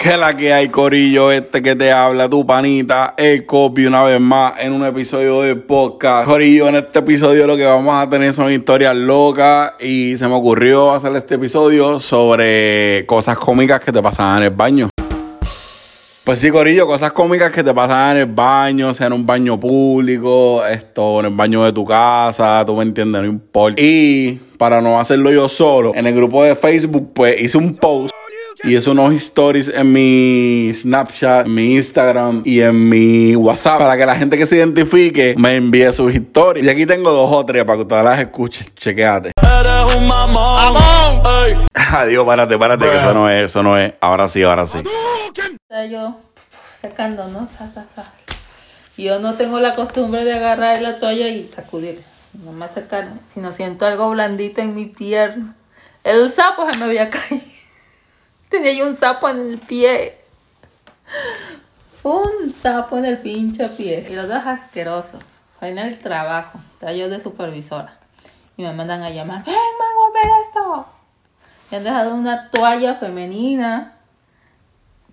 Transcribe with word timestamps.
Que 0.00 0.16
la 0.16 0.32
que 0.32 0.50
hay, 0.50 0.70
Corillo, 0.70 1.30
este 1.30 1.62
que 1.62 1.76
te 1.76 1.92
habla, 1.92 2.26
tu 2.26 2.46
panita, 2.46 3.12
el 3.18 3.44
copy, 3.44 3.84
una 3.84 4.02
vez 4.02 4.18
más 4.18 4.54
en 4.58 4.72
un 4.72 4.82
episodio 4.82 5.42
de 5.42 5.56
podcast. 5.56 6.26
Corillo, 6.26 6.68
en 6.68 6.76
este 6.76 7.00
episodio 7.00 7.46
lo 7.46 7.54
que 7.54 7.66
vamos 7.66 7.94
a 7.94 8.08
tener 8.08 8.32
son 8.32 8.50
historias 8.50 8.96
locas 8.96 9.74
y 9.78 10.16
se 10.16 10.26
me 10.26 10.32
ocurrió 10.32 10.94
hacer 10.94 11.14
este 11.16 11.34
episodio 11.34 12.00
sobre 12.00 13.04
cosas 13.04 13.36
cómicas 13.36 13.82
que 13.82 13.92
te 13.92 14.00
pasaban 14.00 14.38
en 14.38 14.44
el 14.44 14.50
baño. 14.50 14.88
Pues 16.24 16.38
sí, 16.38 16.50
Corillo, 16.50 16.86
cosas 16.86 17.12
cómicas 17.12 17.52
que 17.52 17.62
te 17.62 17.74
pasan 17.74 18.16
en 18.16 18.22
el 18.22 18.26
baño, 18.26 18.94
sea 18.94 19.08
en 19.08 19.12
un 19.12 19.26
baño 19.26 19.60
público, 19.60 20.64
esto, 20.64 21.20
en 21.20 21.26
el 21.26 21.34
baño 21.34 21.62
de 21.62 21.74
tu 21.74 21.84
casa, 21.84 22.64
tú 22.64 22.74
me 22.74 22.84
entiendes, 22.84 23.20
no 23.20 23.28
importa. 23.28 23.78
Y 23.78 24.40
para 24.56 24.80
no 24.80 24.98
hacerlo 24.98 25.30
yo 25.30 25.46
solo, 25.46 25.92
en 25.94 26.06
el 26.06 26.14
grupo 26.14 26.42
de 26.42 26.56
Facebook, 26.56 27.12
pues 27.12 27.38
hice 27.38 27.58
un 27.58 27.76
post 27.76 28.14
y 28.62 28.76
hice 28.76 28.90
unos 28.90 29.14
stories 29.14 29.68
en 29.68 29.92
mi 29.92 30.72
Snapchat, 30.74 31.46
en 31.46 31.54
mi 31.54 31.72
Instagram 31.74 32.42
y 32.44 32.60
en 32.60 32.88
mi 32.88 33.34
WhatsApp 33.36 33.78
para 33.78 33.96
que 33.96 34.04
la 34.06 34.16
gente 34.16 34.36
que 34.36 34.46
se 34.46 34.56
identifique 34.56 35.34
me 35.38 35.56
envíe 35.56 35.92
sus 35.92 36.14
historias. 36.14 36.66
Y 36.66 36.68
aquí 36.68 36.86
tengo 36.86 37.10
dos 37.10 37.30
o 37.32 37.46
tres 37.46 37.64
para 37.64 37.76
que 37.76 37.82
ustedes 37.82 38.04
las 38.04 38.18
escuchen. 38.20 38.66
Chequeate. 38.74 39.32
Eres 39.40 39.96
un 39.96 40.08
mamón. 40.08 40.76
Adiós, 41.92 42.24
párate, 42.26 42.58
párate, 42.58 42.84
que 42.84 42.96
eso 42.96 43.14
no 43.14 43.30
es, 43.30 43.44
eso 43.44 43.62
no 43.62 43.78
es. 43.78 43.94
Ahora 44.00 44.28
sí, 44.28 44.42
ahora 44.42 44.66
sí. 44.66 44.78
Yo 45.90 46.16
secando, 46.80 47.28
¿no? 47.28 47.48
Yo 48.96 49.18
no 49.18 49.34
tengo 49.34 49.60
la 49.60 49.74
costumbre 49.74 50.24
de 50.24 50.34
agarrar 50.34 50.82
la 50.82 50.98
toalla 50.98 51.28
y 51.28 51.48
sacudir, 51.48 52.02
nomás 52.44 52.72
secarme, 52.74 53.20
sino 53.32 53.52
siento 53.52 53.86
algo 53.86 54.10
blandito 54.10 54.60
en 54.60 54.74
mi 54.74 54.86
pierna. 54.86 55.54
El 56.04 56.30
sapo 56.32 56.70
se 56.70 56.78
me 56.78 56.84
había 56.84 57.10
caído. 57.10 57.49
Tenía 58.50 58.72
yo 58.72 58.88
un 58.88 58.96
sapo 58.96 59.28
en 59.28 59.52
el 59.52 59.58
pie. 59.58 60.18
Un 62.02 62.50
sapo 62.50 62.98
en 62.98 63.04
el 63.04 63.18
pinche 63.18 63.68
pie. 63.68 64.06
Y 64.10 64.14
los 64.16 64.28
dos 64.28 64.44
asquerosos. 64.44 65.22
Fue 65.58 65.68
en 65.68 65.78
el 65.78 65.98
trabajo. 65.98 66.58
Estaba 66.74 66.92
yo 66.92 67.08
de 67.08 67.20
supervisora. 67.20 67.96
Y 68.56 68.62
me 68.62 68.72
mandan 68.72 69.02
a 69.02 69.10
llamar. 69.10 69.44
¡Ven, 69.44 69.54
Mago, 69.54 70.06
a 70.06 70.12
ver 70.12 70.32
esto! 70.42 70.86
Me 71.70 71.76
han 71.76 71.84
dejado 71.84 72.14
una 72.14 72.50
toalla 72.50 72.96
femenina. 72.96 73.94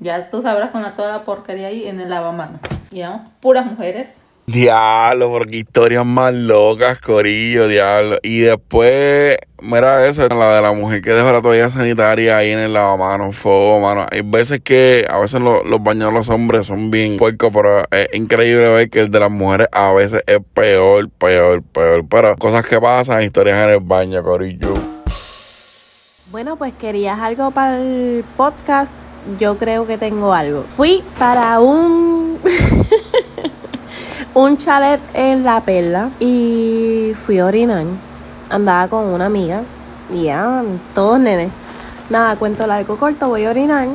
Ya 0.00 0.30
tú 0.30 0.40
sabrás 0.40 0.70
con 0.70 0.82
la 0.82 0.96
toda 0.96 1.12
la 1.12 1.24
porquería 1.24 1.68
ahí 1.68 1.86
en 1.86 2.00
el 2.00 2.08
lavamanos. 2.08 2.60
Y 2.90 3.02
puras 3.40 3.66
mujeres. 3.66 4.08
Diablo, 4.46 5.28
porque 5.30 5.56
historias 5.56 6.06
más 6.06 6.32
locas, 6.32 7.00
Corillo, 7.00 7.66
diablo. 7.66 8.16
Y 8.22 8.40
después, 8.40 9.36
mira 9.60 10.06
eso, 10.06 10.28
la 10.28 10.54
de 10.54 10.62
la 10.62 10.72
mujer 10.72 11.02
que 11.02 11.10
dejó 11.10 11.32
la 11.32 11.42
toalla 11.42 11.68
sanitaria 11.68 12.36
ahí 12.36 12.52
en 12.52 12.60
el 12.60 12.72
lavamanos, 12.72 13.36
fuego, 13.36 13.80
mano. 13.80 14.06
Hay 14.10 14.22
veces 14.22 14.60
que, 14.62 15.04
a 15.10 15.18
veces 15.18 15.40
lo- 15.40 15.64
los 15.64 15.82
baños 15.82 16.12
de 16.12 16.18
los 16.18 16.28
hombres 16.28 16.68
son 16.68 16.92
bien 16.92 17.16
puercos, 17.16 17.50
pero 17.52 17.84
es 17.90 18.08
increíble 18.12 18.68
ver 18.68 18.88
que 18.88 19.00
el 19.00 19.10
de 19.10 19.18
las 19.18 19.30
mujeres 19.32 19.66
a 19.72 19.92
veces 19.92 20.22
es 20.28 20.38
peor, 20.54 21.10
peor, 21.10 21.64
peor. 21.64 22.04
Pero 22.08 22.36
cosas 22.36 22.64
que 22.64 22.80
pasan, 22.80 23.24
historias 23.24 23.64
en 23.64 23.70
el 23.70 23.80
baño, 23.80 24.22
Corillo. 24.22 24.74
Bueno, 26.30 26.56
pues 26.56 26.72
querías 26.72 27.18
algo 27.18 27.50
para 27.50 27.78
el 27.80 28.24
podcast. 28.36 29.00
Yo 29.40 29.58
creo 29.58 29.88
que 29.88 29.98
tengo 29.98 30.32
algo. 30.34 30.64
Fui 30.68 31.02
para 31.18 31.58
un 31.58 32.35
un 34.36 34.58
chalet 34.58 35.00
en 35.14 35.44
La 35.44 35.62
Perla 35.62 36.10
y 36.20 37.12
fui 37.24 37.38
a 37.38 37.46
orinar. 37.46 37.86
Andaba 38.50 38.86
con 38.86 39.06
una 39.06 39.24
amiga 39.24 39.62
y 40.12 40.24
ya, 40.24 40.62
todos 40.94 41.18
nenes. 41.18 41.48
Nada, 42.10 42.36
cuento 42.36 42.66
largo 42.66 42.98
corto, 42.98 43.28
voy 43.28 43.46
a 43.46 43.50
orinar. 43.50 43.88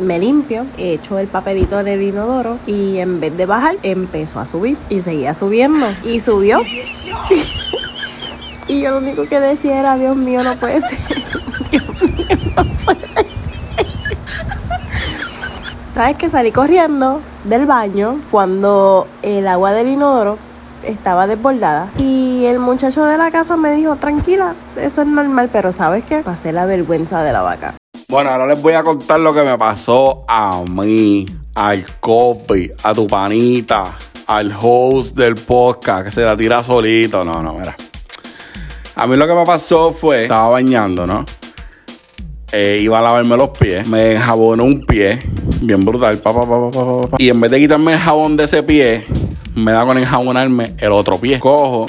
Me 0.00 0.18
limpio, 0.18 0.66
echo 0.78 1.16
el 1.20 1.28
papelito 1.28 1.78
en 1.78 1.86
el 1.86 2.02
inodoro 2.02 2.58
y 2.66 2.98
en 2.98 3.20
vez 3.20 3.36
de 3.36 3.46
bajar, 3.46 3.76
empezó 3.84 4.40
a 4.40 4.48
subir 4.48 4.76
y 4.90 5.00
seguía 5.00 5.32
subiendo. 5.32 5.86
Y 6.04 6.18
subió. 6.18 6.60
Y 8.68 8.80
yo 8.80 8.92
lo 8.92 8.98
único 8.98 9.26
que 9.26 9.40
decía 9.40 9.80
era, 9.80 9.96
Dios 9.96 10.16
mío, 10.16 10.42
no 10.44 10.56
puede 10.56 10.80
ser. 10.80 10.96
Dios 11.70 11.84
mío, 12.00 12.38
no 12.56 12.64
puede 12.84 13.00
ser. 13.00 13.26
¿Sabes 15.94 16.16
que 16.16 16.30
salí 16.30 16.52
corriendo 16.52 17.20
del 17.44 17.66
baño 17.66 18.18
cuando 18.30 19.06
el 19.20 19.46
agua 19.46 19.72
del 19.72 19.88
inodoro 19.88 20.38
estaba 20.82 21.26
desbordada? 21.26 21.90
Y 21.98 22.46
el 22.46 22.58
muchacho 22.60 23.04
de 23.04 23.18
la 23.18 23.30
casa 23.30 23.58
me 23.58 23.72
dijo, 23.72 23.96
tranquila, 23.96 24.54
eso 24.76 25.02
es 25.02 25.06
normal, 25.06 25.50
pero 25.52 25.70
¿sabes 25.70 26.02
qué? 26.04 26.20
Pasé 26.20 26.50
la 26.50 26.64
vergüenza 26.64 27.22
de 27.22 27.34
la 27.34 27.42
vaca. 27.42 27.74
Bueno, 28.08 28.30
ahora 28.30 28.46
les 28.46 28.62
voy 28.62 28.72
a 28.72 28.82
contar 28.82 29.20
lo 29.20 29.34
que 29.34 29.42
me 29.42 29.58
pasó 29.58 30.24
a 30.28 30.64
mí, 30.66 31.26
al 31.54 31.84
copy, 32.00 32.72
a 32.82 32.94
tu 32.94 33.06
panita, 33.06 33.84
al 34.26 34.50
host 34.58 35.14
del 35.14 35.34
podcast 35.34 36.06
que 36.06 36.10
se 36.10 36.22
la 36.22 36.34
tira 36.34 36.62
solito. 36.62 37.22
No, 37.22 37.42
no, 37.42 37.52
mira. 37.52 37.76
A 38.96 39.06
mí 39.06 39.14
lo 39.16 39.26
que 39.26 39.34
me 39.34 39.44
pasó 39.44 39.92
fue, 39.92 40.22
estaba 40.22 40.48
bañando, 40.48 41.06
¿no? 41.06 41.26
Eh, 42.54 42.80
iba 42.82 42.98
a 42.98 43.02
lavarme 43.02 43.34
los 43.38 43.48
pies, 43.48 43.88
me 43.88 44.12
enjabonó 44.12 44.64
un 44.64 44.84
pie, 44.84 45.20
bien 45.62 45.84
brutal, 45.84 46.18
pa, 46.18 46.32
pa, 46.34 46.42
pa, 46.42 47.16
y 47.18 47.28
en 47.28 47.40
vez 47.40 47.50
de 47.50 47.58
quitarme 47.60 47.94
el 47.94 47.98
jabón 47.98 48.36
de 48.36 48.44
ese 48.44 48.62
pie, 48.62 49.06
me 49.54 49.72
da 49.72 49.84
con 49.84 49.98
enjabonarme 49.98 50.74
el 50.78 50.92
otro 50.92 51.18
pie. 51.18 51.38
Cojo 51.38 51.86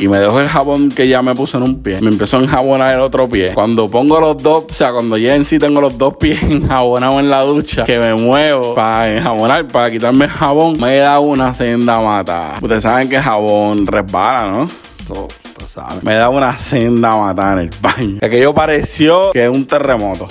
y 0.00 0.06
me 0.06 0.18
dejo 0.20 0.38
el 0.38 0.46
jabón 0.46 0.90
que 0.90 1.08
ya 1.08 1.22
me 1.22 1.34
puse 1.34 1.56
en 1.56 1.64
un 1.64 1.82
pie. 1.82 2.00
Me 2.00 2.08
empezó 2.08 2.36
a 2.38 2.40
enjabonar 2.40 2.94
el 2.94 3.00
otro 3.00 3.28
pie. 3.28 3.52
Cuando 3.52 3.90
pongo 3.90 4.20
los 4.20 4.40
dos, 4.40 4.66
o 4.70 4.72
sea, 4.72 4.92
cuando 4.92 5.16
ya 5.16 5.34
en 5.34 5.44
sí 5.44 5.58
tengo 5.58 5.80
los 5.80 5.98
dos 5.98 6.16
pies 6.16 6.40
enjabonados 6.48 7.18
en 7.18 7.30
la 7.30 7.42
ducha, 7.42 7.82
que 7.82 7.98
me 7.98 8.14
muevo 8.14 8.76
para 8.76 9.12
enjabonar, 9.12 9.66
para 9.66 9.90
quitarme 9.90 10.26
el 10.26 10.30
jabón, 10.30 10.78
me 10.78 10.98
da 10.98 11.18
una 11.18 11.52
senda 11.52 12.00
mata. 12.00 12.54
Ustedes 12.62 12.84
saben 12.84 13.08
que 13.08 13.16
el 13.16 13.22
jabón 13.22 13.88
resbala, 13.88 14.52
¿no? 14.52 14.68
Todo, 15.04 15.26
saben. 15.66 15.98
Me 16.02 16.14
da 16.14 16.28
una 16.28 16.56
senda 16.56 17.16
mata 17.16 17.54
en 17.54 17.58
el 17.58 17.70
baño. 17.82 18.18
Aquello 18.22 18.54
pareció 18.54 19.32
que 19.32 19.44
es 19.44 19.50
un 19.50 19.66
terremoto. 19.66 20.28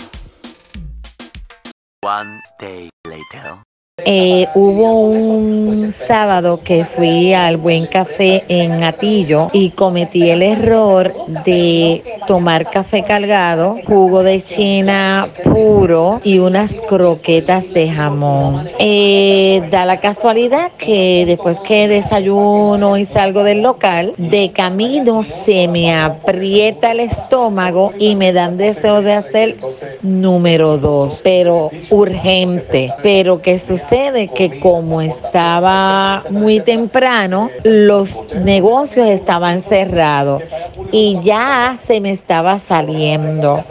One 2.07 2.41
day 2.57 2.89
later. 3.05 3.66
Eh, 4.05 4.45
hubo 4.53 4.99
un 4.99 5.91
sábado 5.91 6.61
que 6.63 6.85
fui 6.85 7.33
al 7.33 7.57
Buen 7.57 7.87
Café 7.87 8.43
en 8.47 8.83
Atillo 8.83 9.47
y 9.53 9.71
cometí 9.71 10.29
el 10.29 10.43
error 10.43 11.15
de 11.43 12.03
tomar 12.27 12.69
café 12.69 13.01
cargado, 13.01 13.77
jugo 13.87 14.21
de 14.21 14.39
china 14.43 15.29
puro 15.43 16.21
y 16.23 16.37
unas 16.37 16.75
croquetas 16.75 17.73
de 17.73 17.89
jamón. 17.89 18.69
Eh, 18.77 19.67
da 19.71 19.83
la 19.83 19.99
casualidad 19.99 20.73
que 20.77 21.25
después 21.25 21.59
que 21.61 21.87
desayuno 21.87 22.97
y 22.97 23.05
salgo 23.05 23.43
del 23.43 23.63
local, 23.63 24.13
de 24.19 24.51
camino 24.51 25.23
se 25.23 25.67
me 25.67 25.95
aprieta 25.95 26.91
el 26.91 26.99
estómago 26.99 27.93
y 27.97 28.15
me 28.15 28.31
dan 28.31 28.57
deseo 28.57 29.01
de 29.01 29.13
hacer 29.13 29.57
número 30.03 30.77
dos, 30.77 31.19
pero 31.23 31.71
urgente. 31.89 32.93
Pero 33.01 33.41
¿qué 33.41 33.57
sucede? 33.57 33.86
Que 33.89 34.59
como 34.59 35.01
estaba 35.01 36.23
muy 36.29 36.59
temprano, 36.59 37.49
los 37.63 38.17
negocios 38.35 39.07
estaban 39.07 39.61
cerrados 39.61 40.43
y 40.91 41.19
ya 41.21 41.77
se 41.87 42.01
me 42.01 42.11
estaba 42.11 42.59
saliendo. 42.59 43.63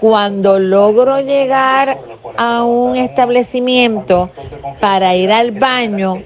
Cuando 0.00 0.58
logro 0.60 1.20
llegar 1.20 1.98
a 2.36 2.64
un 2.64 2.96
establecimiento 2.96 4.30
para 4.80 5.14
ir 5.14 5.32
al 5.32 5.52
baño, 5.52 6.22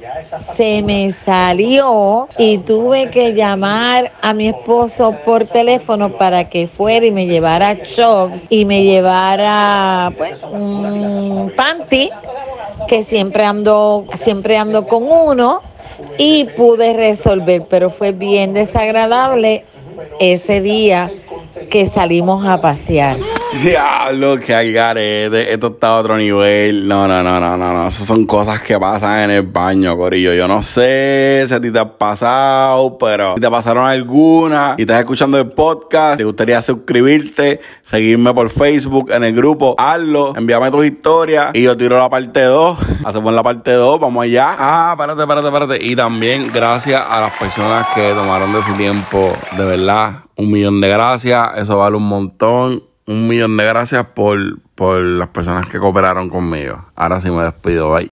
se 0.57 0.83
me 0.83 1.13
salió 1.13 2.29
y 2.39 2.59
tuve 2.59 3.11
que 3.11 3.35
llamar 3.35 4.13
a 4.21 4.35
mi 4.35 4.49
esposo 4.49 5.17
por 5.25 5.47
teléfono 5.47 6.17
para 6.17 6.49
que 6.49 6.67
fuera 6.67 7.07
y 7.07 7.11
me 7.11 7.27
llevara 7.27 7.83
Chops 7.83 8.47
y 8.51 8.65
me 8.65 8.83
llevara 8.83 10.13
pues 10.17 10.43
un 10.43 11.53
panty 11.57 12.11
que 12.89 13.05
siempre 13.05 13.45
ando 13.45 14.07
siempre 14.15 14.57
ando 14.57 14.87
con 14.87 15.05
uno 15.05 15.63
y 16.19 16.45
pude 16.45 16.93
resolver, 16.93 17.67
pero 17.69 17.91
fue 17.91 18.13
bien 18.13 18.53
desagradable 18.53 19.65
ese 20.19 20.61
día 20.61 21.11
que 21.71 21.89
salimos 21.89 22.47
a 22.47 22.61
pasear. 22.61 23.17
Diablo, 23.53 24.39
que 24.39 24.55
hay 24.55 24.73
garete. 24.73 25.53
Esto 25.53 25.69
está 25.69 25.89
a 25.89 25.99
otro 25.99 26.17
nivel. 26.17 26.87
No, 26.87 27.09
no, 27.09 27.23
no, 27.23 27.41
no, 27.41 27.57
no, 27.57 27.73
no. 27.73 27.89
Esas 27.89 28.07
son 28.07 28.25
cosas 28.25 28.63
que 28.63 28.79
pasan 28.79 29.25
en 29.25 29.31
el 29.31 29.43
baño, 29.43 29.97
Corillo. 29.97 30.33
Yo 30.33 30.47
no 30.47 30.63
sé 30.63 31.45
si 31.47 31.53
a 31.53 31.61
ti 31.61 31.71
te 31.73 31.81
ha 31.81 31.99
pasado, 31.99 32.97
pero 32.97 33.35
si 33.35 33.41
te 33.41 33.51
pasaron 33.51 33.87
algunas 33.87 34.79
y 34.79 34.83
estás 34.83 35.01
escuchando 35.01 35.37
el 35.37 35.49
podcast, 35.49 36.19
te 36.19 36.25
gustaría 36.25 36.63
suscribirte, 36.63 37.61
seguirme 37.83 38.33
por 38.33 38.51
Facebook 38.51 39.11
en 39.11 39.25
el 39.25 39.35
grupo, 39.35 39.75
hazlo, 39.77 40.33
envíame 40.37 40.71
tus 40.71 40.87
historias 40.87 41.51
y 41.53 41.63
yo 41.65 41.77
tiro 41.77 41.99
la 41.99 42.09
parte 42.09 42.43
2. 42.43 42.79
Hacemos 43.05 43.35
la 43.35 43.43
parte 43.43 43.73
2, 43.73 44.01
vamos 44.01 44.25
allá. 44.25 44.55
Ah, 44.59 44.91
espérate, 44.93 45.23
espérate, 45.23 45.47
espérate. 45.49 45.85
Y 45.85 45.97
también 45.97 46.51
gracias 46.55 47.03
a 47.07 47.21
las 47.21 47.33
personas 47.33 47.89
que 47.95 48.13
tomaron 48.15 48.53
de 48.53 48.63
su 48.63 48.73
tiempo, 48.75 49.37
de 49.59 49.65
verdad, 49.65 50.25
un 50.37 50.53
millón 50.53 50.81
de 50.81 50.89
gracias. 50.89 51.59
Eso 51.59 51.77
vale 51.77 51.97
un 51.97 52.07
montón 52.07 52.90
un 53.11 53.27
millón 53.27 53.57
de 53.57 53.65
gracias 53.65 54.07
por, 54.15 54.61
por 54.77 55.03
las 55.03 55.29
personas 55.29 55.67
que 55.67 55.81
cooperaron 55.81 56.31
conmigo. 56.31 56.87
Ahora 56.95 57.21
sí 57.21 57.29
me 57.29 57.43
despido, 57.43 57.93
bye. 57.93 58.09